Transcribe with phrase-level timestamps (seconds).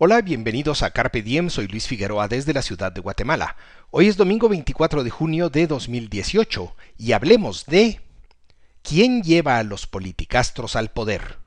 [0.00, 3.56] Hola, bienvenidos a Carpe Diem, soy Luis Figueroa desde la ciudad de Guatemala.
[3.90, 8.00] Hoy es domingo 24 de junio de 2018 y hablemos de
[8.82, 11.38] ¿Quién lleva a los politicastros al poder?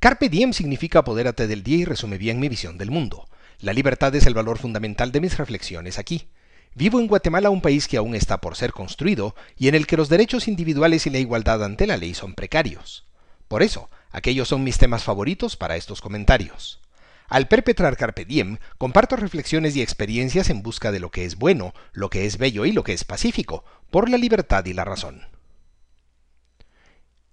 [0.00, 3.28] Carpe Diem significa apodérate del día y resume bien mi visión del mundo.
[3.60, 6.26] La libertad es el valor fundamental de mis reflexiones aquí.
[6.74, 9.96] Vivo en Guatemala, un país que aún está por ser construido y en el que
[9.96, 13.06] los derechos individuales y la igualdad ante la ley son precarios.
[13.46, 16.80] Por eso, aquellos son mis temas favoritos para estos comentarios.
[17.28, 21.74] Al perpetrar Carpe Diem, comparto reflexiones y experiencias en busca de lo que es bueno,
[21.92, 25.22] lo que es bello y lo que es pacífico, por la libertad y la razón.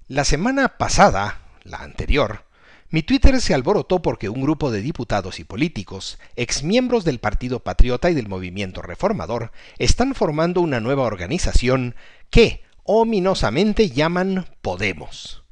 [0.07, 2.45] La semana pasada, la anterior,
[2.89, 8.09] mi Twitter se alborotó porque un grupo de diputados y políticos, exmiembros del Partido Patriota
[8.09, 11.95] y del Movimiento Reformador, están formando una nueva organización
[12.29, 15.42] que, ominosamente, llaman Podemos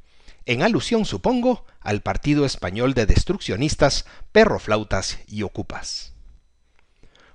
[0.46, 6.14] en alusión, supongo, al partido español de destruccionistas, perroflautas y ocupas.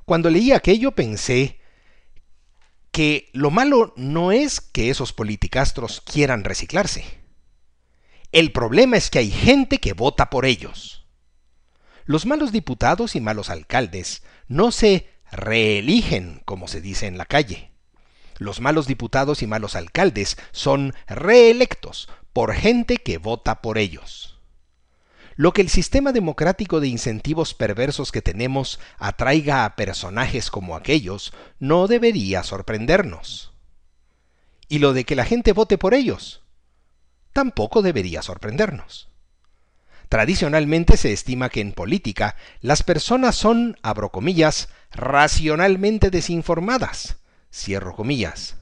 [0.05, 1.59] Cuando leí aquello pensé
[2.91, 7.05] que lo malo no es que esos politicastros quieran reciclarse.
[8.33, 11.07] El problema es que hay gente que vota por ellos.
[12.05, 17.73] Los malos diputados y malos alcaldes no se reeligen, como se dice en la calle.
[18.39, 24.39] Los malos diputados y malos alcaldes son reelectos por gente que vota por ellos.
[25.37, 31.33] Lo que el sistema democrático de incentivos perversos que tenemos atraiga a personajes como aquellos
[31.59, 33.53] no debería sorprendernos.
[34.69, 36.43] Y lo de que la gente vote por ellos
[37.33, 39.11] tampoco debería sorprendernos.
[40.09, 47.17] Tradicionalmente se estima que en política las personas son, abro comillas, racionalmente desinformadas,
[47.57, 48.57] cierro comillas,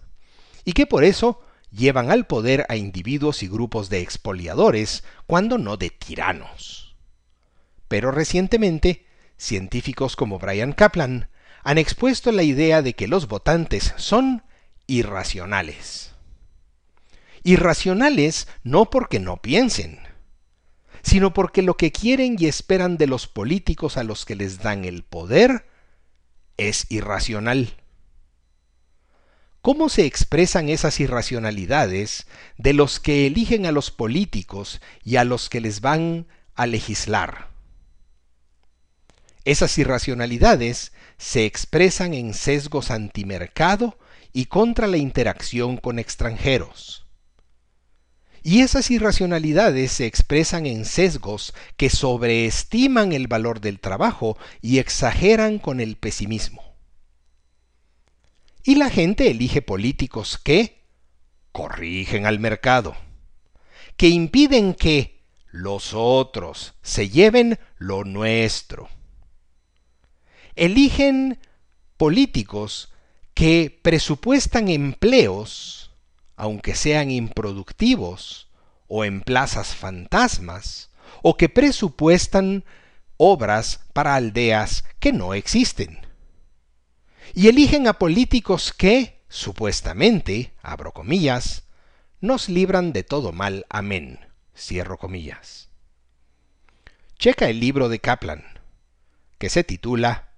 [0.64, 5.76] y que por eso llevan al poder a individuos y grupos de expoliadores, cuando no
[5.76, 6.96] de tiranos.
[7.88, 9.06] Pero recientemente,
[9.36, 11.28] científicos como Brian Kaplan
[11.64, 14.44] han expuesto la idea de que los votantes son
[14.86, 16.12] irracionales.
[17.42, 19.98] Irracionales no porque no piensen,
[21.02, 24.84] sino porque lo que quieren y esperan de los políticos a los que les dan
[24.84, 25.66] el poder
[26.56, 27.83] es irracional.
[29.64, 32.26] ¿Cómo se expresan esas irracionalidades
[32.58, 37.48] de los que eligen a los políticos y a los que les van a legislar?
[39.46, 43.98] Esas irracionalidades se expresan en sesgos antimercado
[44.34, 47.06] y contra la interacción con extranjeros.
[48.42, 55.58] Y esas irracionalidades se expresan en sesgos que sobreestiman el valor del trabajo y exageran
[55.58, 56.73] con el pesimismo.
[58.66, 60.86] Y la gente elige políticos que
[61.52, 62.96] corrigen al mercado,
[63.98, 68.88] que impiden que los otros se lleven lo nuestro.
[70.56, 71.38] Eligen
[71.98, 72.90] políticos
[73.34, 75.90] que presupuestan empleos,
[76.34, 78.48] aunque sean improductivos,
[78.88, 80.88] o en plazas fantasmas,
[81.22, 82.64] o que presupuestan
[83.18, 86.03] obras para aldeas que no existen
[87.34, 91.64] y eligen a políticos que, supuestamente, abro comillas,
[92.20, 94.20] nos libran de todo mal, amén,
[94.56, 95.68] cierro comillas.
[97.18, 98.44] Checa el libro de Kaplan,
[99.38, 100.30] que se titula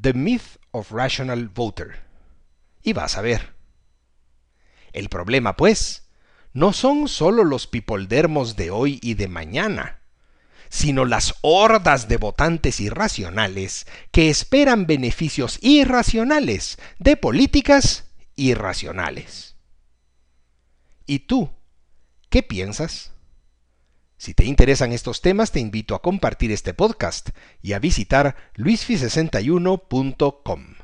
[0.00, 2.02] The Myth of Rational Voter,
[2.82, 3.54] y vas a ver.
[4.92, 6.08] El problema, pues,
[6.54, 10.01] no son sólo los pipoldermos de hoy y de mañana,
[10.72, 18.06] sino las hordas de votantes irracionales que esperan beneficios irracionales de políticas
[18.36, 19.56] irracionales.
[21.04, 21.50] ¿Y tú?
[22.30, 23.12] ¿Qué piensas?
[24.16, 27.28] Si te interesan estos temas, te invito a compartir este podcast
[27.60, 30.81] y a visitar luisfi61.com.